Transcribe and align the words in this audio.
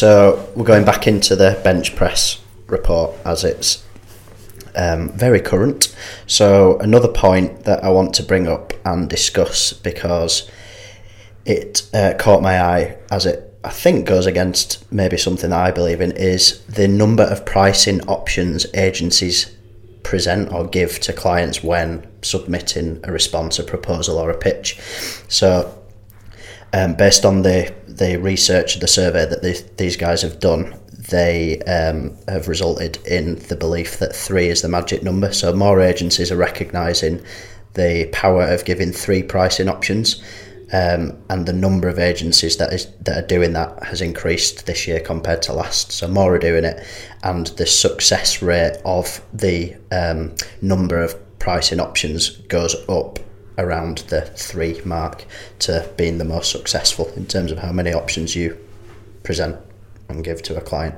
so 0.00 0.50
we're 0.56 0.64
going 0.64 0.86
back 0.86 1.06
into 1.06 1.36
the 1.36 1.60
bench 1.62 1.94
press 1.94 2.40
report 2.68 3.14
as 3.26 3.44
it's 3.44 3.84
um, 4.74 5.10
very 5.10 5.42
current. 5.42 5.94
So 6.26 6.78
another 6.78 7.08
point 7.08 7.64
that 7.64 7.84
I 7.84 7.90
want 7.90 8.14
to 8.14 8.22
bring 8.22 8.48
up 8.48 8.72
and 8.86 9.10
discuss 9.10 9.74
because 9.74 10.50
it 11.44 11.86
uh, 11.92 12.14
caught 12.18 12.40
my 12.40 12.58
eye 12.62 12.96
as 13.10 13.26
it 13.26 13.54
I 13.62 13.68
think 13.68 14.06
goes 14.06 14.24
against 14.24 14.90
maybe 14.90 15.18
something 15.18 15.50
that 15.50 15.66
I 15.66 15.70
believe 15.70 16.00
in 16.00 16.12
is 16.12 16.64
the 16.64 16.88
number 16.88 17.24
of 17.24 17.44
pricing 17.44 18.00
options 18.08 18.64
agencies 18.72 19.54
present 20.02 20.50
or 20.50 20.66
give 20.66 20.98
to 21.00 21.12
clients 21.12 21.62
when 21.62 22.10
submitting 22.22 23.00
a 23.04 23.12
response, 23.12 23.58
a 23.58 23.64
proposal, 23.64 24.16
or 24.16 24.30
a 24.30 24.38
pitch. 24.38 24.80
So, 25.28 25.78
um, 26.72 26.94
based 26.94 27.24
on 27.24 27.42
the 27.42 27.74
the 27.86 28.16
research, 28.16 28.80
the 28.80 28.88
survey 28.88 29.26
that 29.26 29.42
these, 29.42 29.62
these 29.76 29.96
guys 29.96 30.22
have 30.22 30.40
done, 30.40 30.74
they 31.10 31.60
um, 31.62 32.16
have 32.28 32.48
resulted 32.48 32.98
in 33.06 33.34
the 33.48 33.56
belief 33.56 33.98
that 33.98 34.14
three 34.14 34.48
is 34.48 34.62
the 34.62 34.68
magic 34.68 35.02
number. 35.02 35.32
So, 35.32 35.52
more 35.52 35.80
agencies 35.80 36.32
are 36.32 36.36
recognising 36.36 37.22
the 37.74 38.08
power 38.12 38.44
of 38.44 38.64
giving 38.64 38.92
three 38.92 39.22
pricing 39.22 39.68
options 39.68 40.22
um, 40.72 41.18
and 41.28 41.46
the 41.46 41.52
number 41.52 41.88
of 41.88 41.98
agencies 41.98 42.56
that 42.58 42.72
is 42.72 42.86
that 43.00 43.24
are 43.24 43.26
doing 43.26 43.52
that 43.54 43.82
has 43.82 44.00
increased 44.00 44.66
this 44.66 44.86
year 44.86 45.00
compared 45.00 45.42
to 45.42 45.52
last. 45.52 45.90
So 45.92 46.06
more 46.06 46.34
are 46.34 46.38
doing 46.38 46.64
it, 46.64 46.84
and 47.22 47.48
the 47.48 47.66
success 47.66 48.40
rate 48.40 48.76
of 48.84 49.20
the 49.32 49.76
um, 49.90 50.34
number 50.62 51.02
of 51.02 51.16
pricing 51.38 51.80
options 51.80 52.30
goes 52.30 52.76
up 52.88 53.18
around 53.60 53.98
the 54.08 54.22
three 54.22 54.80
mark 54.84 55.24
to 55.60 55.88
being 55.96 56.18
the 56.18 56.24
most 56.24 56.50
successful 56.50 57.08
in 57.14 57.26
terms 57.26 57.52
of 57.52 57.58
how 57.58 57.72
many 57.72 57.92
options 57.92 58.34
you 58.34 58.58
present 59.22 59.56
and 60.08 60.24
give 60.24 60.42
to 60.42 60.56
a 60.56 60.60
client. 60.60 60.94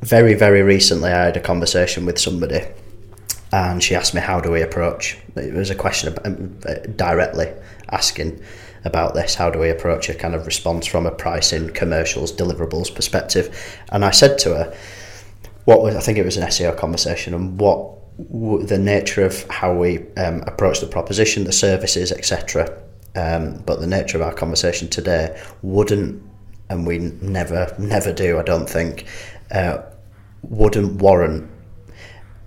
Very, 0.00 0.34
very 0.34 0.62
recently, 0.62 1.10
I 1.12 1.26
had 1.26 1.36
a 1.36 1.40
conversation 1.40 2.06
with 2.06 2.18
somebody 2.18 2.66
and 3.52 3.82
she 3.82 3.94
asked 3.94 4.14
me 4.14 4.20
how 4.20 4.40
do 4.40 4.50
we 4.50 4.62
approach 4.62 5.18
it 5.36 5.52
was 5.52 5.70
a 5.70 5.74
question 5.74 6.16
um, 6.24 6.48
directly 6.96 7.52
asking 7.90 8.40
about 8.84 9.14
this 9.14 9.34
how 9.34 9.50
do 9.50 9.58
we 9.58 9.68
approach 9.68 10.08
a 10.08 10.14
kind 10.14 10.34
of 10.34 10.46
response 10.46 10.86
from 10.86 11.06
a 11.06 11.10
pricing 11.10 11.68
commercials 11.68 12.32
deliverables 12.32 12.92
perspective 12.92 13.78
and 13.92 14.04
i 14.04 14.10
said 14.10 14.38
to 14.38 14.54
her 14.54 14.74
what 15.66 15.82
was 15.82 15.94
i 15.94 16.00
think 16.00 16.18
it 16.18 16.24
was 16.24 16.36
an 16.36 16.48
seo 16.48 16.76
conversation 16.76 17.34
and 17.34 17.60
what 17.60 17.90
the 18.18 18.78
nature 18.78 19.24
of 19.24 19.48
how 19.48 19.74
we 19.74 19.98
um, 20.16 20.42
approach 20.42 20.80
the 20.80 20.86
proposition 20.86 21.44
the 21.44 21.52
services 21.52 22.12
etc 22.12 22.82
um, 23.14 23.58
but 23.66 23.80
the 23.80 23.86
nature 23.86 24.16
of 24.16 24.22
our 24.22 24.32
conversation 24.32 24.88
today 24.88 25.40
wouldn't 25.62 26.22
and 26.68 26.86
we 26.86 26.98
never 26.98 27.74
never 27.78 28.12
do 28.12 28.38
i 28.38 28.42
don't 28.42 28.68
think 28.68 29.06
uh, 29.50 29.78
wouldn't 30.42 31.00
warrant 31.00 31.50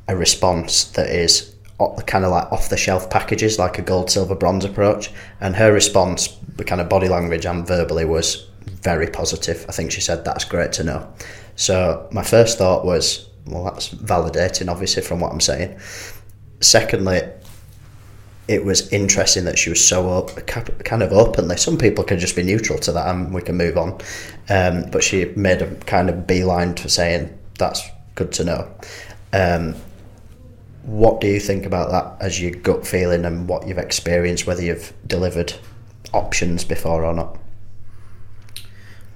a 0.08 0.16
response 0.16 0.86
that 0.86 1.09
is 1.09 1.55
kind 2.05 2.23
of 2.23 2.31
like 2.31 2.52
off 2.52 2.69
the 2.69 2.77
shelf 2.77 3.09
packages, 3.09 3.59
like 3.59 3.77
a 3.77 3.81
gold, 3.81 4.09
silver, 4.09 4.36
bronze 4.36 4.63
approach. 4.66 5.11
And 5.41 5.55
her 5.55 5.73
response, 5.73 6.27
the 6.55 6.63
kind 6.63 6.80
of 6.80 6.89
body 6.89 7.09
language 7.09 7.45
and 7.45 7.67
verbally, 7.67 8.05
was 8.05 8.47
very 8.66 9.08
positive. 9.08 9.66
I 9.67 9.71
think 9.71 9.91
she 9.91 10.02
said, 10.02 10.23
That's 10.23 10.45
great 10.45 10.71
to 10.73 10.83
know. 10.83 11.13
So 11.55 12.08
my 12.11 12.23
first 12.23 12.58
thought 12.58 12.86
was, 12.86 13.30
Well, 13.47 13.65
that's 13.65 13.89
validating, 13.89 14.69
obviously, 14.69 15.03
from 15.03 15.19
what 15.19 15.31
I'm 15.31 15.41
saying. 15.41 15.79
Secondly, 16.61 17.21
it 18.47 18.63
was 18.63 18.91
interesting 18.91 19.45
that 19.45 19.57
she 19.57 19.69
was 19.69 19.83
so 19.83 20.07
op- 20.07 20.45
kind 20.47 21.03
of 21.03 21.11
openly. 21.11 21.58
Some 21.58 21.77
people 21.77 22.03
can 22.03 22.20
just 22.20 22.36
be 22.36 22.43
neutral 22.43 22.77
to 22.80 22.92
that 22.92 23.08
and 23.08 23.33
we 23.33 23.42
can 23.42 23.58
move 23.58 23.77
on. 23.77 23.99
Um, 24.49 24.89
but 24.92 25.03
she 25.03 25.25
made 25.36 25.61
a 25.61 25.73
kind 25.86 26.09
of 26.09 26.27
beeline 26.27 26.75
to 26.75 26.89
saying, 26.89 27.37
That's 27.58 27.81
good 28.14 28.31
to 28.33 28.43
know. 28.43 28.71
Um, 29.33 29.75
what 30.83 31.20
do 31.20 31.27
you 31.27 31.39
think 31.39 31.65
about 31.65 31.89
that 31.91 32.23
as 32.23 32.39
your 32.39 32.52
gut 32.52 32.86
feeling 32.86 33.25
and 33.25 33.49
what 33.49 33.67
you've 33.67 33.80
experienced, 33.80 34.45
whether 34.45 34.61
you've 34.61 34.93
delivered 35.08 35.53
options 36.14 36.64
before 36.64 37.03
or 37.03 37.14
not? 37.14 37.39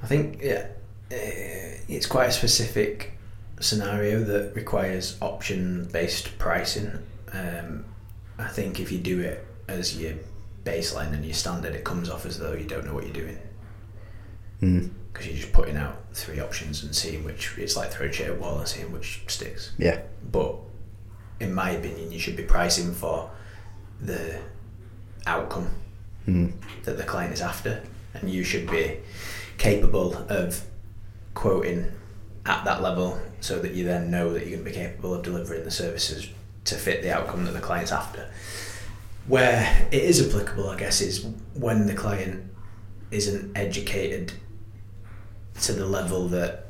I 0.02 0.08
think 0.08 0.40
yeah, 0.42 0.68
eh, 1.12 1.78
it's 1.88 2.08
quite 2.08 2.30
a 2.30 2.32
specific 2.32 3.19
scenario 3.60 4.24
that 4.24 4.56
requires 4.56 5.18
option-based 5.22 6.38
pricing. 6.38 7.00
Um, 7.34 7.86
I 8.38 8.48
think 8.48 8.80
if 8.80 8.92
you 8.92 9.00
do 9.00 9.20
it 9.20 9.46
as 9.68 10.00
your 10.00 10.14
baseline 10.64 11.14
and 11.14 11.26
your 11.26 11.34
standard, 11.34 11.76
it 11.76 11.84
comes 11.84 12.10
off 12.10 12.26
as 12.26 12.40
though 12.40 12.54
you 12.54 12.66
don't 12.66 12.86
know 12.86 12.94
what 12.94 13.04
you're 13.04 13.14
doing. 13.14 13.38
Because 14.60 15.26
mm. 15.26 15.30
you're 15.30 15.42
just 15.42 15.54
putting 15.54 15.78
out 15.78 15.98
three 16.14 16.40
options 16.40 16.84
and 16.84 16.96
seeing 16.96 17.24
which 17.24 17.58
it's 17.58 17.76
like 17.76 17.92
throwing 17.92 18.12
shit 18.12 18.28
at 18.28 18.40
wall 18.40 18.60
and 18.60 18.68
seeing 18.68 18.92
which 18.92 19.24
sticks. 19.28 19.74
Yeah. 19.78 20.02
But 20.32 20.56
in 21.40 21.54
my 21.54 21.72
opinion, 21.72 22.12
you 22.12 22.20
should 22.20 22.36
be 22.36 22.44
pricing 22.44 22.94
for 22.94 23.30
the 24.02 24.40
outcome 25.26 25.70
mm. 26.28 26.54
that 26.84 26.98
the 26.98 27.04
client 27.04 27.34
is 27.34 27.42
after, 27.42 27.84
and 28.14 28.30
you 28.30 28.44
should 28.44 28.70
be 28.70 29.00
capable 29.58 30.16
of 30.30 30.64
quoting 31.34 31.92
at 32.46 32.64
that 32.66 32.82
level 32.82 33.20
so 33.42 33.60
that 33.60 33.74
you 33.74 33.86
then 33.86 34.10
know 34.12 34.34
that 34.34 34.42
you're 34.42 34.58
going 34.58 34.64
to 34.64 34.70
be 34.70 34.76
capable 34.76 35.14
of 35.14 35.24
delivering 35.24 35.64
the 35.64 35.72
services 35.72 36.30
to 36.66 36.76
fit 36.76 37.02
the 37.02 37.14
outcome 37.14 37.46
that 37.46 37.52
the 37.52 37.60
client's 37.60 37.92
after. 37.92 38.30
Where 39.28 39.88
it 39.92 40.04
is 40.04 40.28
applicable, 40.28 40.70
I 40.70 40.78
guess, 40.78 41.02
is 41.02 41.26
when 41.54 41.86
the 41.86 41.94
client 41.94 42.52
isn't 43.12 43.58
educated 43.58 44.34
to 45.62 45.74
the 45.74 45.86
level 45.86 46.28
that 46.30 46.68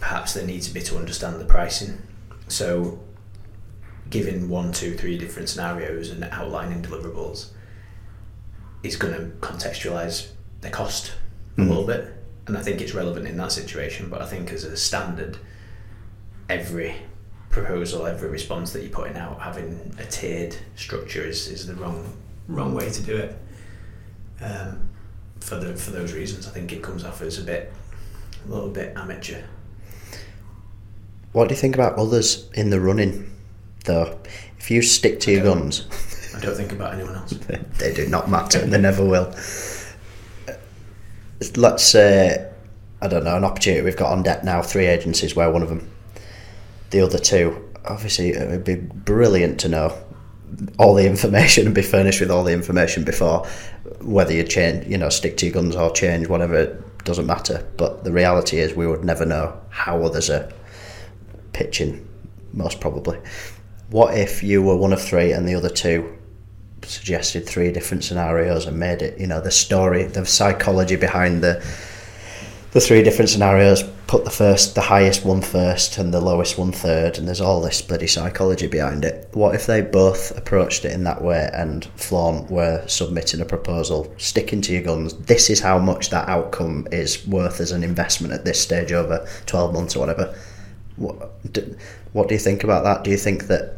perhaps 0.00 0.34
they 0.34 0.44
need 0.44 0.62
to 0.62 0.72
be 0.72 0.80
to 0.82 0.96
understand 0.96 1.40
the 1.40 1.44
pricing. 1.44 2.00
So 2.48 3.00
giving 4.10 4.48
one, 4.48 4.72
two, 4.72 4.94
three 4.96 5.18
different 5.18 5.48
scenarios 5.48 6.10
and 6.10 6.22
outlining 6.24 6.82
deliverables 6.82 7.50
is 8.82 8.96
going 8.96 9.14
to 9.14 9.36
contextualize 9.38 10.30
the 10.60 10.70
cost 10.70 11.12
a 11.56 11.62
mm. 11.62 11.68
little 11.68 11.86
bit. 11.86 12.12
And 12.46 12.56
I 12.56 12.62
think 12.62 12.80
it's 12.80 12.94
relevant 12.94 13.26
in 13.26 13.36
that 13.38 13.52
situation. 13.52 14.08
But 14.08 14.22
I 14.22 14.26
think 14.26 14.52
as 14.52 14.64
a 14.64 14.76
standard, 14.76 15.38
every 16.48 16.94
proposal, 17.50 18.06
every 18.06 18.28
response 18.28 18.72
that 18.72 18.82
you're 18.82 18.90
putting 18.90 19.16
out, 19.16 19.40
having 19.40 19.94
a 19.98 20.04
tiered 20.04 20.56
structure 20.76 21.22
is, 21.22 21.48
is 21.48 21.66
the 21.66 21.74
wrong 21.74 22.16
wrong 22.48 22.74
way 22.74 22.90
to 22.90 23.02
do 23.02 23.16
it. 23.16 23.38
Um, 24.40 24.88
for 25.40 25.56
the 25.56 25.74
for 25.74 25.90
those 25.90 26.12
reasons, 26.12 26.46
I 26.46 26.50
think 26.50 26.72
it 26.72 26.82
comes 26.82 27.04
off 27.04 27.22
as 27.22 27.38
a 27.38 27.42
bit 27.42 27.72
a 28.44 28.48
little 28.48 28.70
bit 28.70 28.96
amateur. 28.96 29.42
What 31.32 31.48
do 31.48 31.54
you 31.54 31.60
think 31.60 31.74
about 31.74 31.98
others 31.98 32.48
in 32.54 32.70
the 32.70 32.80
running? 32.80 33.36
though. 33.86 34.18
If 34.58 34.70
you 34.70 34.82
stick 34.82 35.20
to 35.20 35.32
your 35.32 35.44
guns, 35.44 35.86
I 36.36 36.40
don't 36.40 36.56
think 36.56 36.72
about 36.72 36.94
anyone 36.94 37.14
else. 37.14 37.32
they 37.78 37.94
do 37.94 38.06
not 38.08 38.28
matter, 38.28 38.58
and 38.60 38.72
they 38.72 38.80
never 38.80 39.04
will. 39.04 39.32
Let's 41.56 41.84
say, 41.84 42.50
I 43.00 43.08
don't 43.08 43.24
know, 43.24 43.36
an 43.36 43.44
opportunity 43.44 43.82
we've 43.82 43.96
got 43.96 44.12
on 44.12 44.22
deck 44.22 44.44
now. 44.44 44.62
Three 44.62 44.86
agencies, 44.86 45.36
where 45.36 45.50
one 45.50 45.62
of 45.62 45.68
them, 45.68 45.90
the 46.90 47.00
other 47.00 47.18
two. 47.18 47.62
Obviously, 47.84 48.36
uh, 48.36 48.42
it 48.42 48.50
would 48.50 48.64
be 48.64 48.76
brilliant 48.76 49.60
to 49.60 49.68
know 49.68 49.96
all 50.78 50.94
the 50.94 51.06
information 51.06 51.66
and 51.66 51.74
be 51.74 51.82
furnished 51.82 52.20
with 52.20 52.30
all 52.30 52.44
the 52.44 52.52
information 52.52 53.04
before 53.04 53.46
whether 54.00 54.32
you 54.32 54.42
change, 54.42 54.86
you 54.86 54.98
know, 54.98 55.08
stick 55.08 55.36
to 55.36 55.46
your 55.46 55.52
guns 55.52 55.76
or 55.76 55.90
change 55.92 56.28
whatever. 56.28 56.82
Doesn't 57.04 57.26
matter. 57.26 57.64
But 57.76 58.02
the 58.02 58.10
reality 58.10 58.58
is, 58.58 58.74
we 58.74 58.86
would 58.86 59.04
never 59.04 59.24
know 59.24 59.60
how 59.70 60.02
others 60.02 60.28
are 60.28 60.52
pitching, 61.52 62.08
most 62.52 62.80
probably 62.80 63.18
what 63.90 64.16
if 64.16 64.42
you 64.42 64.62
were 64.62 64.76
one 64.76 64.92
of 64.92 65.00
three 65.00 65.32
and 65.32 65.48
the 65.48 65.54
other 65.54 65.68
two 65.68 66.16
suggested 66.86 67.46
three 67.46 67.72
different 67.72 68.04
scenarios 68.04 68.66
and 68.66 68.78
made 68.78 69.02
it, 69.02 69.18
you 69.20 69.26
know, 69.26 69.40
the 69.40 69.50
story, 69.50 70.04
the 70.04 70.24
psychology 70.24 70.96
behind 70.96 71.42
the 71.42 71.62
the 72.76 72.80
three 72.82 73.02
different 73.02 73.30
scenarios, 73.30 73.82
put 74.06 74.24
the 74.24 74.30
first, 74.30 74.74
the 74.74 74.82
highest 74.82 75.24
one 75.24 75.40
first 75.40 75.96
and 75.96 76.12
the 76.12 76.20
lowest 76.20 76.58
one 76.58 76.72
third, 76.72 77.16
and 77.16 77.26
there's 77.26 77.40
all 77.40 77.62
this 77.62 77.80
bloody 77.80 78.06
psychology 78.06 78.66
behind 78.66 79.02
it. 79.02 79.30
What 79.32 79.54
if 79.54 79.64
they 79.64 79.80
both 79.80 80.36
approached 80.36 80.84
it 80.84 80.92
in 80.92 81.04
that 81.04 81.22
way 81.22 81.48
and 81.54 81.86
Flawn 81.96 82.46
were 82.48 82.86
submitting 82.86 83.40
a 83.40 83.46
proposal, 83.46 84.12
sticking 84.18 84.60
to 84.60 84.74
your 84.74 84.82
guns? 84.82 85.14
This 85.14 85.48
is 85.48 85.60
how 85.60 85.78
much 85.78 86.10
that 86.10 86.28
outcome 86.28 86.86
is 86.92 87.26
worth 87.26 87.60
as 87.60 87.72
an 87.72 87.82
investment 87.82 88.34
at 88.34 88.44
this 88.44 88.60
stage 88.60 88.92
over 88.92 89.26
12 89.46 89.72
months 89.72 89.96
or 89.96 90.00
whatever. 90.00 90.38
What 90.96 91.52
do, 91.52 91.76
what 92.12 92.28
do 92.28 92.34
you 92.34 92.40
think 92.40 92.62
about 92.62 92.84
that? 92.84 93.04
Do 93.04 93.10
you 93.10 93.16
think 93.16 93.46
that 93.46 93.76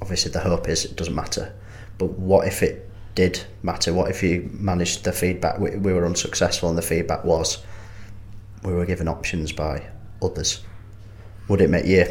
obviously 0.00 0.32
the 0.32 0.40
hope 0.40 0.66
is 0.66 0.86
it 0.86 0.96
doesn't 0.96 1.14
matter, 1.14 1.52
but 2.00 2.18
what 2.18 2.48
if 2.48 2.62
it 2.62 2.90
did 3.14 3.44
matter? 3.62 3.92
What 3.92 4.10
if 4.10 4.22
you 4.22 4.48
managed 4.54 5.04
the 5.04 5.12
feedback? 5.12 5.58
We, 5.60 5.76
we 5.76 5.92
were 5.92 6.06
unsuccessful, 6.06 6.70
and 6.70 6.78
the 6.78 6.82
feedback 6.82 7.24
was 7.24 7.62
we 8.64 8.72
were 8.72 8.86
given 8.86 9.06
options 9.06 9.52
by 9.52 9.86
others. 10.22 10.62
Would 11.48 11.60
it 11.60 11.68
make 11.68 11.84
you? 11.84 12.06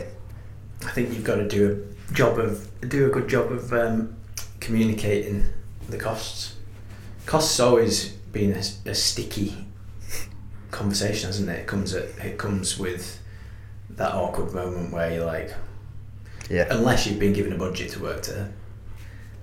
I 0.85 0.91
think 0.91 1.09
you've 1.09 1.23
got 1.23 1.37
to 1.37 1.47
do 1.47 1.87
a 2.09 2.13
job 2.13 2.37
of 2.37 2.69
do 2.87 3.07
a 3.07 3.09
good 3.09 3.27
job 3.27 3.51
of 3.51 3.73
um, 3.73 4.15
communicating 4.59 5.43
the 5.89 5.97
costs. 5.97 6.55
Costs 7.25 7.59
always 7.59 8.09
been 8.31 8.53
a, 8.53 8.89
a 8.89 8.93
sticky 8.95 9.65
conversation, 10.69 11.27
hasn't 11.27 11.49
it? 11.49 11.61
It 11.61 11.67
comes 11.67 11.95
at, 11.95 12.05
it 12.23 12.37
comes 12.37 12.77
with 12.77 13.19
that 13.89 14.13
awkward 14.13 14.53
moment 14.53 14.93
where 14.93 15.11
you're 15.13 15.25
like, 15.25 15.53
Yeah. 16.49 16.67
unless 16.69 17.07
you've 17.07 17.19
been 17.19 17.33
given 17.33 17.53
a 17.53 17.57
budget 17.57 17.91
to 17.93 17.99
work 17.99 18.21
to, 18.23 18.49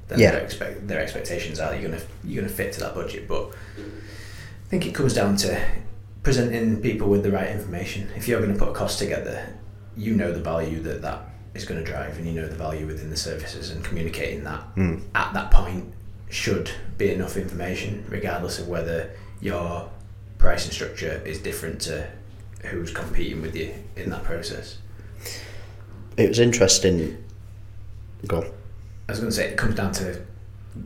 then 0.08 0.18
Yeah. 0.20 0.32
their, 0.32 0.40
expect, 0.44 0.86
their 0.88 1.00
expectations 1.00 1.58
are 1.60 1.74
you're 1.74 1.88
gonna 1.90 2.02
you're 2.24 2.42
gonna 2.42 2.52
fit 2.54 2.72
to 2.74 2.80
that 2.80 2.94
budget. 2.94 3.26
But 3.28 3.50
I 3.78 4.68
think 4.68 4.86
it 4.86 4.94
comes 4.94 5.14
down 5.14 5.36
to 5.38 5.60
presenting 6.22 6.80
people 6.80 7.08
with 7.08 7.22
the 7.22 7.30
right 7.30 7.50
information. 7.50 8.08
If 8.16 8.26
you're 8.28 8.40
going 8.40 8.52
to 8.52 8.58
put 8.58 8.68
a 8.70 8.72
cost 8.72 8.98
together, 8.98 9.46
you 9.96 10.14
know 10.14 10.32
the 10.32 10.40
value 10.40 10.80
that 10.82 11.02
that 11.02 11.20
is 11.54 11.64
going 11.64 11.82
to 11.82 11.86
drive, 11.88 12.18
and 12.18 12.26
you 12.26 12.32
know 12.32 12.48
the 12.48 12.56
value 12.56 12.84
within 12.86 13.10
the 13.10 13.16
services, 13.16 13.70
and 13.70 13.84
communicating 13.84 14.42
that 14.44 14.62
Mm. 14.76 15.02
at 15.14 15.32
that 15.34 15.50
point 15.52 15.92
should 16.28 16.70
be 16.98 17.10
enough 17.12 17.36
information, 17.36 18.04
regardless 18.08 18.58
of 18.58 18.66
whether 18.66 19.10
your 19.40 19.88
pricing 20.38 20.72
structure 20.72 21.22
is 21.24 21.38
different 21.38 21.80
to 21.82 22.08
who's 22.64 22.90
competing 22.90 23.40
with 23.40 23.54
you 23.54 23.72
in 23.96 24.10
that 24.10 24.24
process. 24.24 24.78
It 26.16 26.28
was 26.28 26.38
interesting. 26.40 27.16
Go. 28.26 28.38
on. 28.38 28.50
I 29.08 29.12
was 29.12 29.20
going 29.20 29.30
to 29.30 29.36
say 29.36 29.48
it 29.48 29.56
comes 29.56 29.74
down 29.74 29.92
to 29.92 30.20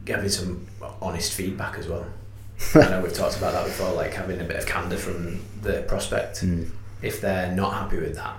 having 0.07 0.29
some 0.29 0.67
honest 1.01 1.33
feedback 1.33 1.79
as 1.79 1.89
well. 1.89 2.07
I 2.75 2.91
know 2.91 3.01
we've 3.01 3.15
talked 3.15 3.39
about 3.39 3.53
that 3.55 3.65
before, 3.65 3.93
like 3.93 4.13
having 4.13 4.41
a 4.41 4.45
bit 4.45 4.57
of 4.57 4.67
candor 4.67 4.97
from 4.97 5.41
the 5.63 5.83
prospect. 5.89 6.43
Mm. 6.43 6.71
If 7.03 7.21
they're 7.21 7.55
not 7.55 7.73
happy 7.73 7.99
with 7.99 8.17
that, 8.17 8.37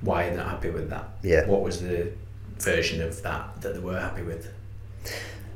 why 0.00 0.24
are 0.24 0.30
they 0.30 0.36
not 0.36 0.48
happy 0.48 0.70
with 0.70 0.88
that? 0.90 1.04
Yeah. 1.22 1.46
What 1.46 1.62
was 1.62 1.82
the 1.82 2.10
version 2.58 3.02
of 3.02 3.22
that 3.22 3.60
that 3.60 3.74
they 3.74 3.80
were 3.80 4.00
happy 4.00 4.22
with? 4.22 4.50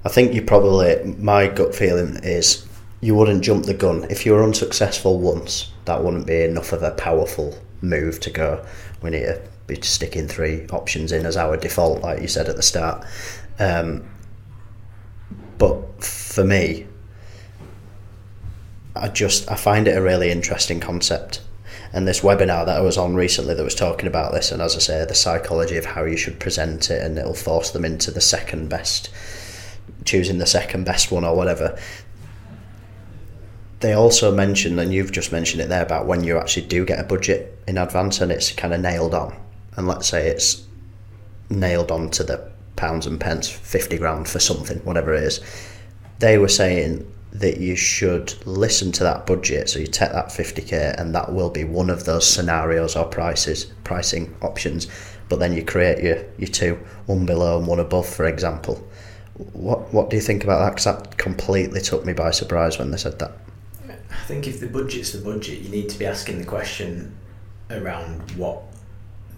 I 0.05 0.09
think 0.09 0.35
you 0.35 0.43
probably 0.43 1.15
my 1.19 1.47
gut 1.47 1.75
feeling 1.75 2.17
is 2.23 2.67
you 3.01 3.15
wouldn't 3.15 3.43
jump 3.43 3.65
the 3.65 3.75
gun 3.75 4.05
if 4.11 4.27
you 4.27 4.33
were 4.33 4.43
unsuccessful 4.43 5.19
once. 5.19 5.73
That 5.87 6.05
wouldn't 6.05 6.27
be 6.27 6.43
enough 6.43 6.73
of 6.73 6.83
a 6.83 6.91
powerful 6.91 7.57
move 7.81 8.21
to 8.21 8.31
go. 8.31 8.65
We 9.01 9.11
need 9.11 9.23
to 9.23 9.43
be 9.81 9.87
sticking 9.87 10.29
three 10.29 10.67
options 10.69 11.13
in 11.13 11.27
as 11.27 11.37
our 11.37 11.57
default, 11.57 12.03
like 12.03 12.21
you 12.21 12.29
said 12.29 12.49
at 12.49 12.57
the 12.57 12.63
start. 12.63 13.05
Um, 13.59 14.09
but 15.59 16.03
for 16.03 16.45
me, 16.45 16.87
I 18.95 19.09
just 19.09 19.51
I 19.51 19.57
find 19.57 19.89
it 19.89 19.97
a 19.97 20.03
really 20.03 20.31
interesting 20.31 20.81
concept. 20.81 21.43
And 21.95 22.09
this 22.09 22.21
webinar 22.21 22.65
that 22.65 22.79
I 22.79 22.81
was 22.81 22.97
on 22.97 23.15
recently 23.15 23.55
that 23.55 23.63
was 23.63 23.75
talking 23.75 24.07
about 24.07 24.33
this, 24.33 24.51
and 24.51 24.63
as 24.63 24.75
I 24.77 24.79
say, 24.79 25.05
the 25.05 25.15
psychology 25.15 25.77
of 25.77 25.85
how 25.85 26.05
you 26.05 26.17
should 26.17 26.41
present 26.41 26.91
it, 26.91 27.03
and 27.03 27.19
it'll 27.19 27.35
force 27.35 27.71
them 27.71 27.85
into 27.85 28.11
the 28.11 28.21
second 28.21 28.69
best 28.69 29.11
choosing 30.05 30.39
the 30.39 30.47
second 30.47 30.85
best 30.85 31.11
one 31.11 31.25
or 31.25 31.37
whatever. 31.37 31.79
They 33.81 33.95
also 33.95 34.35
mentioned, 34.35 34.79
and 34.79 34.93
you've 34.93 35.13
just 35.13 35.33
mentioned 35.33 35.63
it 35.63 35.69
there, 35.69 35.83
about 35.83 36.07
when 36.07 36.23
you 36.23 36.39
actually 36.39 36.67
do 36.67 36.85
get 36.85 37.01
a 37.01 37.05
budget 37.05 37.59
in 37.67 37.79
advance 37.79 38.21
and 38.21 38.31
it's 38.31 38.53
kind 38.53 38.73
of 38.73 38.81
nailed 38.81 39.15
on. 39.15 39.37
And 39.77 39.87
let's 39.87 40.09
say 40.09 40.29
it's 40.29 40.67
nailed 41.49 41.91
on 41.91 42.11
to 42.11 42.25
the 42.25 42.51
pounds 42.77 43.07
and 43.07 43.21
pence, 43.21 43.49
50 43.49 43.99
grand 43.99 44.29
for 44.29 44.39
something, 44.39 44.79
whatever 44.79 45.15
it 45.15 45.23
is. 45.23 45.41
They 46.19 46.39
were 46.39 46.49
saying 46.49 47.11
that 47.33 47.59
you 47.59 47.77
should 47.77 48.35
listen 48.47 48.93
to 48.93 49.05
that 49.05 49.27
budget. 49.27 49.69
So 49.69 49.79
you 49.79 49.87
take 49.87 50.13
that 50.13 50.29
50k, 50.29 51.01
and 51.01 51.15
that 51.15 51.33
will 51.33 51.51
be 51.51 51.65
one 51.65 51.91
of 51.91 52.05
those 52.05 52.29
scenarios 52.29 52.95
or 52.95 53.05
prices, 53.05 53.67
pricing 53.85 54.35
options. 54.43 54.87
But 55.29 55.39
then 55.39 55.55
you 55.55 55.65
create 55.65 56.03
your, 56.03 56.25
your 56.37 56.49
two, 56.49 56.79
one 57.07 57.25
below 57.25 57.59
and 57.59 57.67
one 57.67 57.81
above, 57.81 58.07
for 58.07 58.27
example. 58.27 58.87
What 59.55 59.93
what 59.95 60.11
do 60.11 60.17
you 60.17 60.23
think 60.23 60.45
about 60.45 60.59
that? 60.59 60.71
Because 60.71 60.85
that 60.85 61.17
completely 61.17 61.81
took 61.81 62.05
me 62.05 62.13
by 62.13 62.33
surprise 62.33 62.79
when 62.79 62.91
they 62.91 62.99
said 62.99 63.19
that. 63.21 63.33
I 63.89 64.25
think 64.27 64.47
if 64.47 64.61
the 64.61 64.69
budget's 64.69 65.13
the 65.13 65.25
budget, 65.25 65.61
you 65.61 65.71
need 65.71 65.89
to 65.89 65.99
be 65.99 66.05
asking 66.05 66.39
the 66.39 66.45
question 66.45 67.17
around 67.71 68.31
what 68.33 68.63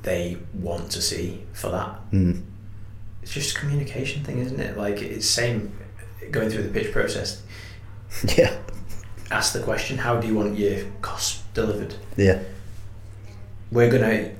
they 0.05 0.37
want 0.55 0.91
to 0.93 1.03
see 1.03 1.43
for 1.53 1.71
that. 1.71 2.11
Mm. 2.13 2.43
It's 3.23 3.33
just 3.33 3.57
a 3.57 3.61
communication 3.61 4.23
thing, 4.23 4.39
isn't 4.39 4.61
it? 4.61 4.77
Like 4.77 5.01
it's 5.03 5.27
same 5.27 5.73
going 6.31 6.51
through 6.51 6.63
the 6.65 6.69
pitch 6.81 6.93
process. 6.93 7.43
Yeah, 8.39 8.57
Ask 9.31 9.53
the 9.55 9.61
question: 9.61 9.99
How 9.99 10.21
do 10.21 10.29
you 10.29 10.35
want 10.37 10.57
your 10.57 10.85
costs 11.03 11.43
delivered? 11.53 11.95
yeah, 12.17 12.39
We're 13.73 13.91
gonna 13.91 14.31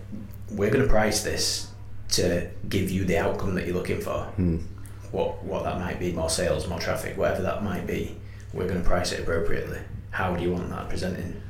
we're 0.53 0.71
gonna 0.71 0.87
price 0.87 1.25
this 1.25 1.69
to 2.11 2.49
give 2.69 2.91
you 2.91 3.05
the 3.05 3.19
outcome 3.19 3.55
that 3.57 3.67
you're 3.67 3.75
looking 3.75 4.01
for. 4.01 4.31
mm. 4.39 4.63
What 5.11 5.43
what 5.45 5.65
that 5.65 5.81
might 5.81 5.99
be, 5.99 6.13
more 6.13 6.31
sales, 6.31 6.69
more 6.69 6.79
traffic, 6.79 7.17
whatever 7.17 7.43
that 7.43 7.65
might 7.65 7.87
be. 7.87 8.17
We're 8.53 8.69
gonna 8.69 8.81
price 8.85 9.11
it 9.13 9.21
appropriately. 9.21 9.81
How 10.11 10.37
do 10.37 10.43
you 10.43 10.53
want 10.53 10.71
that 10.71 10.89
presenting? 10.89 11.41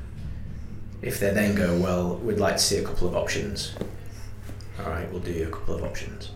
If 1.03 1.19
they 1.19 1.29
then 1.31 1.53
go, 1.53 1.77
well, 1.77 2.15
we'd 2.15 2.39
like 2.39 2.55
to 2.55 2.63
see 2.63 2.77
a 2.77 2.83
couple 2.83 3.07
of 3.07 3.15
options. 3.15 3.75
All 4.79 4.89
right, 4.89 5.09
we'll 5.11 5.21
do 5.21 5.47
a 5.47 5.51
couple 5.51 5.75
of 5.75 5.83
options. 5.83 6.31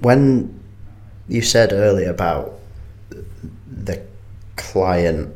When 0.00 0.60
you 1.28 1.42
said 1.42 1.72
earlier 1.72 2.10
about 2.10 2.58
the 3.66 4.02
client 4.56 5.34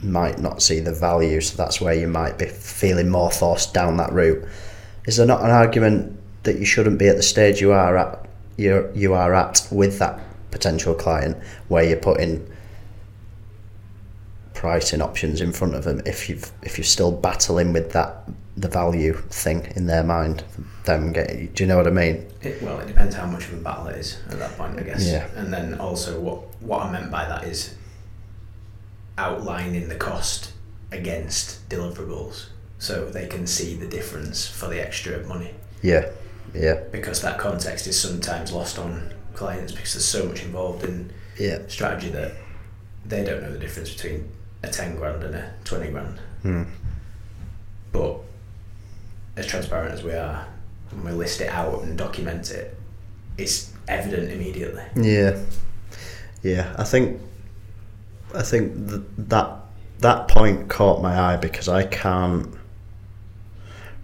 might 0.00 0.38
not 0.38 0.62
see 0.62 0.80
the 0.80 0.92
value, 0.92 1.40
so 1.40 1.56
that's 1.56 1.80
where 1.80 1.94
you 1.94 2.06
might 2.06 2.38
be 2.38 2.46
feeling 2.46 3.08
more 3.08 3.30
forced 3.30 3.74
down 3.74 3.96
that 3.96 4.12
route. 4.12 4.46
Is 5.06 5.16
there 5.16 5.26
not 5.26 5.42
an 5.42 5.50
argument 5.50 6.18
that 6.44 6.58
you 6.58 6.64
shouldn't 6.64 6.98
be 6.98 7.08
at 7.08 7.16
the 7.16 7.22
stage 7.22 7.60
you 7.60 7.72
are 7.72 7.96
at 7.96 8.28
you 8.56 8.90
you 8.94 9.14
are 9.14 9.34
at 9.34 9.66
with 9.70 9.98
that 9.98 10.20
potential 10.50 10.94
client, 10.94 11.36
where 11.68 11.84
you're 11.84 11.96
putting 11.96 12.48
pricing 14.52 15.02
options 15.02 15.40
in 15.40 15.52
front 15.52 15.74
of 15.74 15.84
them 15.84 16.00
if 16.06 16.28
you've 16.28 16.52
if 16.62 16.78
you're 16.78 16.84
still 16.84 17.10
battling 17.10 17.72
with 17.72 17.92
that 17.92 18.28
the 18.56 18.68
value 18.68 19.14
thing 19.30 19.72
in 19.76 19.86
their 19.86 20.04
mind 20.04 20.44
them 20.84 21.12
get 21.12 21.54
do 21.54 21.62
you 21.64 21.66
know 21.66 21.76
what 21.76 21.86
I 21.86 21.90
mean 21.90 22.26
It, 22.42 22.62
well, 22.62 22.78
it 22.80 22.86
depends 22.86 23.14
how 23.16 23.26
much 23.26 23.44
of 23.48 23.54
a 23.54 23.56
battle 23.56 23.88
it 23.88 23.96
is 23.96 24.18
at 24.30 24.38
that 24.38 24.56
point, 24.58 24.78
I 24.78 24.82
guess. 24.82 25.04
Yeah. 25.06 25.26
And 25.34 25.52
then 25.52 25.74
also, 25.80 26.20
what 26.20 26.38
what 26.62 26.82
I 26.86 26.92
meant 26.92 27.10
by 27.10 27.24
that 27.26 27.44
is 27.44 27.74
outlining 29.18 29.88
the 29.88 29.94
cost 29.96 30.52
against 30.92 31.68
deliverables, 31.68 32.46
so 32.78 33.06
they 33.08 33.26
can 33.26 33.46
see 33.46 33.74
the 33.76 33.86
difference 33.86 34.46
for 34.46 34.68
the 34.68 34.80
extra 34.80 35.18
money. 35.26 35.52
yeah 35.82 36.10
yeah 36.54 36.80
Because 36.92 37.20
that 37.22 37.38
context 37.38 37.86
is 37.86 37.98
sometimes 38.00 38.52
lost 38.52 38.78
on 38.78 39.12
clients 39.34 39.72
because 39.72 39.94
there's 39.94 40.04
so 40.04 40.26
much 40.26 40.42
involved 40.44 40.84
in 40.84 41.10
yeah 41.38 41.58
strategy 41.66 42.10
that 42.10 42.32
they 43.04 43.24
don't 43.24 43.42
know 43.42 43.50
the 43.52 43.58
difference 43.58 43.92
between 43.92 44.28
a 44.62 44.68
ten 44.68 44.94
grand 44.96 45.22
and 45.24 45.34
a 45.34 45.52
twenty 45.64 45.90
grand. 45.90 46.20
mm. 46.44 46.66
But 47.92 48.20
as 49.36 49.46
transparent 49.46 49.92
as 49.92 50.02
we 50.02 50.12
are, 50.12 50.46
when 50.90 51.04
we 51.04 51.12
list 51.12 51.40
it 51.40 51.48
out 51.48 51.82
and 51.82 51.98
document 51.98 52.50
it, 52.50 52.76
it's 53.36 53.72
evident 53.88 54.30
immediately. 54.30 54.82
yeah 54.96 55.38
yeah 56.42 56.74
I 56.78 56.84
think 56.84 57.20
I 58.34 58.42
think 58.42 58.88
th- 58.88 59.02
that 59.18 59.56
that 59.98 60.28
point 60.28 60.68
caught 60.68 61.02
my 61.02 61.18
eye 61.18 61.36
because 61.36 61.68
I 61.68 61.84
can't 61.84 62.54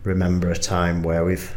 remember 0.04 0.50
a 0.50 0.56
time 0.56 1.02
where 1.02 1.24
we've 1.24 1.54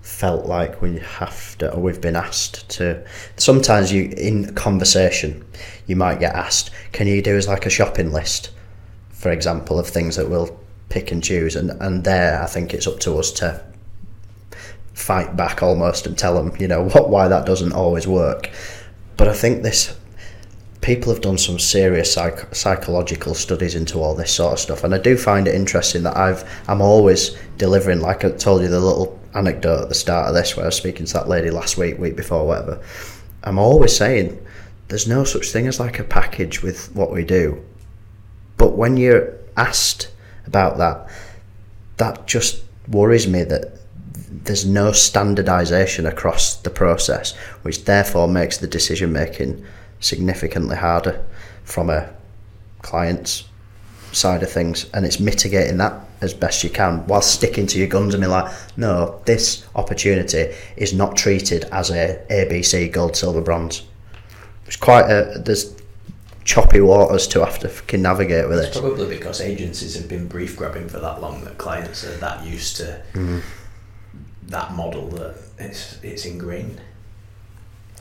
felt 0.00 0.46
like 0.46 0.80
we 0.80 0.98
have 0.98 1.58
to 1.58 1.72
or 1.74 1.80
we've 1.82 2.00
been 2.00 2.16
asked 2.16 2.68
to 2.68 3.04
sometimes 3.36 3.92
you 3.92 4.04
in 4.16 4.54
conversation 4.54 5.44
you 5.86 5.96
might 5.96 6.20
get 6.20 6.34
asked 6.34 6.70
can 6.92 7.06
you 7.08 7.20
do 7.20 7.36
as 7.36 7.48
like 7.48 7.66
a 7.66 7.70
shopping 7.70 8.12
list 8.12 8.50
for 9.10 9.32
example 9.32 9.78
of 9.80 9.88
things 9.88 10.14
that 10.16 10.28
we'll 10.30 10.58
pick 10.96 11.12
and 11.12 11.22
choose 11.22 11.56
and 11.56 11.70
and 11.82 12.04
there 12.04 12.42
I 12.42 12.46
think 12.46 12.72
it's 12.72 12.86
up 12.86 12.98
to 13.00 13.18
us 13.18 13.30
to 13.32 13.62
fight 14.94 15.36
back 15.36 15.62
almost 15.62 16.06
and 16.06 16.16
tell 16.16 16.34
them 16.34 16.58
you 16.58 16.66
know 16.66 16.84
what 16.84 17.10
why 17.10 17.28
that 17.28 17.44
doesn't 17.44 17.74
always 17.74 18.06
work. 18.06 18.50
But 19.18 19.28
I 19.28 19.34
think 19.34 19.62
this 19.62 19.94
people 20.80 21.12
have 21.12 21.20
done 21.20 21.36
some 21.36 21.58
serious 21.58 22.10
psych- 22.14 22.54
psychological 22.54 23.34
studies 23.34 23.74
into 23.74 23.98
all 23.98 24.14
this 24.14 24.32
sort 24.32 24.54
of 24.54 24.58
stuff 24.58 24.84
and 24.84 24.94
I 24.94 24.98
do 24.98 25.18
find 25.18 25.46
it 25.46 25.54
interesting 25.54 26.02
that 26.04 26.16
I've 26.16 26.42
I'm 26.66 26.80
always 26.80 27.36
delivering 27.58 28.00
like 28.00 28.24
I 28.24 28.30
told 28.30 28.62
you 28.62 28.68
the 28.68 28.80
little 28.80 29.20
anecdote 29.34 29.82
at 29.82 29.88
the 29.90 29.94
start 29.94 30.28
of 30.28 30.34
this 30.34 30.56
where 30.56 30.64
I 30.64 30.68
was 30.68 30.76
speaking 30.76 31.04
to 31.04 31.12
that 31.12 31.28
lady 31.28 31.50
last 31.50 31.76
week 31.76 31.98
week 31.98 32.16
before 32.16 32.46
whatever. 32.46 32.80
I'm 33.44 33.58
always 33.58 33.94
saying 33.94 34.42
there's 34.88 35.06
no 35.06 35.24
such 35.24 35.50
thing 35.50 35.66
as 35.66 35.78
like 35.78 35.98
a 35.98 36.04
package 36.04 36.62
with 36.62 36.94
what 36.96 37.12
we 37.12 37.22
do. 37.22 37.62
But 38.56 38.78
when 38.78 38.96
you're 38.96 39.34
asked 39.58 40.08
about 40.46 40.78
that 40.78 41.08
that 41.96 42.26
just 42.26 42.62
worries 42.88 43.26
me 43.26 43.42
that 43.44 43.78
there's 44.44 44.66
no 44.66 44.92
standardization 44.92 46.06
across 46.06 46.56
the 46.56 46.70
process 46.70 47.34
which 47.62 47.84
therefore 47.84 48.28
makes 48.28 48.58
the 48.58 48.66
decision 48.66 49.12
making 49.12 49.64
significantly 50.00 50.76
harder 50.76 51.24
from 51.64 51.90
a 51.90 52.08
client's 52.82 53.44
side 54.12 54.42
of 54.42 54.50
things. 54.50 54.88
And 54.94 55.04
it's 55.04 55.20
mitigating 55.20 55.78
that 55.78 56.00
as 56.22 56.32
best 56.32 56.64
you 56.64 56.70
can 56.70 57.06
while 57.06 57.20
sticking 57.20 57.66
to 57.66 57.78
your 57.78 57.88
guns 57.88 58.14
and 58.14 58.22
be 58.22 58.26
like 58.26 58.50
no 58.78 59.20
this 59.26 59.66
opportunity 59.74 60.54
is 60.76 60.94
not 60.94 61.14
treated 61.14 61.64
as 61.64 61.90
a 61.90 62.24
abc 62.30 62.90
gold 62.92 63.16
silver 63.16 63.42
bronze. 63.42 63.82
It's 64.66 64.76
quite 64.76 65.10
a 65.10 65.42
there's 65.44 65.74
choppy 66.46 66.80
waters 66.80 67.26
to 67.26 67.44
have 67.44 67.58
to 67.58 67.68
fucking 67.68 68.00
navigate 68.00 68.48
with 68.48 68.60
It's 68.60 68.76
it. 68.76 68.80
probably 68.80 69.08
because 69.16 69.40
agencies 69.40 69.96
have 69.96 70.08
been 70.08 70.28
brief 70.28 70.56
grabbing 70.56 70.88
for 70.88 71.00
that 71.00 71.20
long 71.20 71.44
that 71.44 71.58
clients 71.58 72.04
are 72.04 72.16
that 72.18 72.44
used 72.46 72.76
to 72.78 73.02
Mm. 73.14 73.42
that 74.48 74.72
model 74.74 75.08
that 75.08 75.34
it's 75.58 75.98
it's 76.02 76.24
ingrained. 76.24 76.80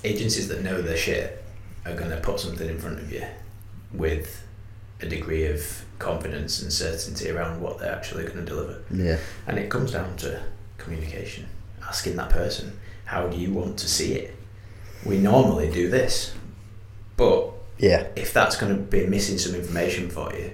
Agencies 0.04 0.48
that 0.50 0.62
know 0.64 0.82
their 0.82 0.96
shit 0.96 1.44
are 1.86 1.96
going 1.96 2.12
to 2.12 2.18
put 2.18 2.40
something 2.40 2.70
in 2.70 2.78
front 2.78 3.00
of 3.00 3.12
you 3.12 3.24
with 3.92 4.44
a 5.02 5.08
degree 5.08 5.46
of 5.48 5.84
confidence 5.98 6.62
and 6.62 6.72
certainty 6.72 7.30
around 7.32 7.60
what 7.62 7.80
they're 7.80 7.92
actually 7.96 8.24
going 8.26 8.38
to 8.38 8.46
deliver. 8.46 8.78
Yeah, 8.92 9.18
And 9.48 9.58
it 9.58 9.70
comes 9.72 9.92
down 9.92 10.16
to 10.18 10.42
communication. 10.78 11.48
Asking 11.88 12.16
that 12.18 12.30
person, 12.30 12.80
how 13.06 13.28
do 13.28 13.38
you 13.38 13.52
want 13.52 13.78
to 13.80 13.88
see 13.90 14.14
it? 14.14 14.36
We 15.04 15.18
normally 15.18 15.70
do 15.72 15.90
this, 15.90 16.34
but 17.18 17.52
yeah, 17.78 18.08
if 18.16 18.34
that's 18.34 18.56
going 18.56 18.76
to 18.76 18.82
be 18.82 19.06
missing 19.08 19.38
some 19.38 19.56
information 19.56 20.10
for 20.10 20.34
you, 20.34 20.52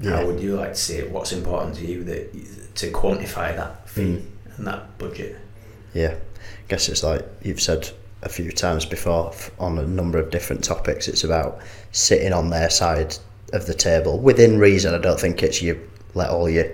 Yeah. 0.00 0.16
how 0.16 0.26
would 0.26 0.40
you 0.40 0.56
like 0.56 0.70
to 0.70 0.78
see 0.78 0.96
it? 0.96 1.10
What's 1.10 1.32
important 1.32 1.76
to 1.76 1.86
you 1.86 2.04
that 2.04 2.74
to 2.76 2.90
quantify 2.90 3.54
that 3.56 3.88
fee 3.88 4.02
Mm. 4.02 4.22
and 4.56 4.66
that 4.66 4.98
budget? 4.98 5.36
yeah. 5.94 6.14
I 6.14 6.68
guess 6.68 6.88
it's 6.88 7.02
like 7.02 7.24
you've 7.42 7.60
said 7.60 7.90
a 8.22 8.28
few 8.28 8.50
times 8.50 8.86
before 8.86 9.32
on 9.58 9.78
a 9.78 9.86
number 9.86 10.18
of 10.18 10.30
different 10.30 10.64
topics. 10.64 11.06
It's 11.06 11.22
about 11.24 11.58
sitting 11.92 12.32
on 12.32 12.50
their 12.50 12.70
side 12.70 13.16
of 13.52 13.66
the 13.66 13.74
table 13.74 14.18
within 14.18 14.58
reason. 14.58 14.94
I 14.94 14.98
don't 14.98 15.20
think 15.20 15.42
it's 15.42 15.60
you 15.60 15.78
let 16.14 16.30
all 16.30 16.48
your 16.48 16.66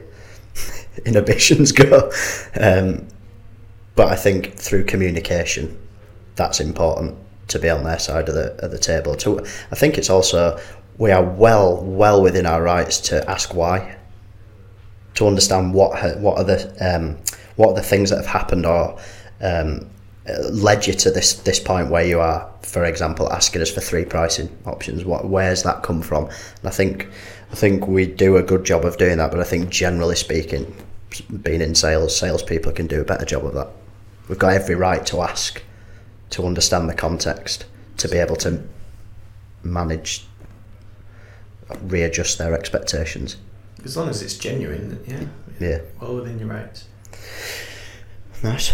inhibitions 1.05 1.73
go. 1.87 2.11
Um, 2.59 3.09
but 3.97 4.09
I 4.09 4.17
think 4.17 4.55
through 4.55 4.85
communication, 4.85 5.77
that's 6.37 6.61
important 6.61 7.17
to 7.49 7.59
be 7.59 7.69
on 7.69 7.85
their 7.85 7.99
side 7.99 8.29
of 8.29 8.35
the 8.35 8.53
of 8.65 8.71
the 8.71 8.79
table. 8.79 9.15
To 9.17 9.41
I 9.71 9.75
think 9.75 9.99
it's 9.99 10.11
also 10.11 10.61
we 10.99 11.11
are 11.11 11.23
well 11.23 11.83
well 11.83 12.23
within 12.23 12.47
our 12.47 12.63
rights 12.63 12.99
to 13.09 13.29
ask 13.29 13.55
why, 13.55 13.97
to 15.15 15.27
understand 15.27 15.75
what 15.75 16.19
what 16.21 16.39
are 16.39 16.45
the 16.45 16.77
um, 16.81 17.17
what 17.57 17.71
are 17.71 17.75
the 17.75 17.83
things 17.83 18.11
that 18.11 18.17
have 18.17 18.27
happened 18.27 18.67
or 18.67 18.99
um, 19.41 19.89
led 20.51 20.87
you 20.87 20.93
to 20.93 21.11
this 21.11 21.35
this 21.41 21.61
point 21.61 21.91
where 21.91 22.05
you 22.05 22.21
are. 22.21 22.51
For 22.63 22.85
example, 22.85 23.33
asking 23.33 23.63
us 23.63 23.71
for 23.71 23.81
three 23.81 24.05
pricing 24.05 24.51
options. 24.67 25.05
What 25.05 25.27
where's 25.27 25.63
that 25.63 25.83
come 25.83 26.03
from? 26.03 26.25
And 26.27 26.67
I 26.67 26.71
think 26.71 27.09
I 27.51 27.55
think 27.55 27.87
we 27.87 28.07
do 28.07 28.37
a 28.37 28.43
good 28.43 28.65
job 28.65 28.85
of 28.85 28.99
doing 28.99 29.19
that. 29.19 29.31
But 29.31 29.41
I 29.41 29.45
think 29.45 29.71
generally 29.71 30.17
speaking, 30.17 30.75
being 31.43 31.63
in 31.63 31.75
sales, 31.75 32.17
salespeople 32.17 32.73
can 32.73 32.87
do 32.87 33.01
a 33.01 33.05
better 33.05 33.25
job 33.25 33.45
of 33.45 33.55
that. 33.55 33.69
We've 34.29 34.39
got 34.39 34.53
every 34.53 34.75
right 34.75 35.07
to 35.07 35.23
ask, 35.23 35.63
to 36.31 36.45
understand 36.47 36.89
the 36.89 36.95
context, 36.95 37.65
to 37.99 38.09
be 38.09 38.19
able 38.19 38.37
to 38.37 38.63
manage, 39.63 40.27
readjust 41.83 42.39
their 42.39 42.55
expectations. 42.55 43.37
As 43.85 43.97
long 43.97 44.09
as 44.09 44.23
it's 44.23 44.35
genuine, 44.37 45.01
yeah, 45.07 45.25
Yeah. 45.61 45.79
well 46.01 46.17
within 46.17 46.39
your 46.39 46.49
rights. 46.49 46.85
Nice. 48.43 48.73